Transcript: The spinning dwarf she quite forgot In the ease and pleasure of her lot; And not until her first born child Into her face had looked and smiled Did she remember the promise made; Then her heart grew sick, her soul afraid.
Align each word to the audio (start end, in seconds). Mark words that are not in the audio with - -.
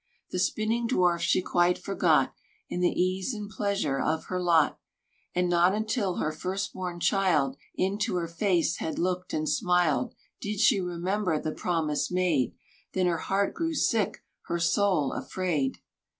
The 0.31 0.39
spinning 0.39 0.87
dwarf 0.87 1.19
she 1.19 1.43
quite 1.43 1.77
forgot 1.77 2.33
In 2.67 2.79
the 2.79 2.89
ease 2.89 3.35
and 3.35 3.47
pleasure 3.51 3.99
of 3.99 4.25
her 4.29 4.41
lot; 4.41 4.79
And 5.35 5.47
not 5.47 5.75
until 5.75 6.15
her 6.15 6.31
first 6.31 6.73
born 6.73 6.99
child 6.99 7.55
Into 7.75 8.15
her 8.15 8.27
face 8.27 8.77
had 8.77 8.97
looked 8.97 9.31
and 9.31 9.47
smiled 9.47 10.15
Did 10.39 10.59
she 10.59 10.81
remember 10.81 11.39
the 11.39 11.51
promise 11.51 12.09
made; 12.09 12.55
Then 12.93 13.05
her 13.05 13.19
heart 13.19 13.53
grew 13.53 13.75
sick, 13.75 14.23
her 14.47 14.57
soul 14.57 15.13
afraid. 15.13 15.77